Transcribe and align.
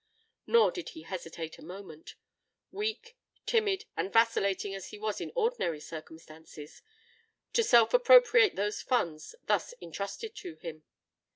Nor 0.47 0.71
did 0.71 0.89
he 0.97 1.03
hesitate 1.03 1.59
a 1.59 1.61
moment—weak, 1.61 3.15
timid, 3.45 3.85
and 3.95 4.11
vacillating 4.11 4.73
as 4.73 4.87
he 4.87 4.97
was 4.97 5.21
in 5.21 5.31
ordinary 5.35 5.79
circumstances—to 5.79 7.63
self 7.63 7.93
appropriate 7.93 8.55
those 8.55 8.81
funds 8.81 9.35
thus 9.45 9.75
entrusted 9.79 10.33
to 10.37 10.55
him. 10.55 10.85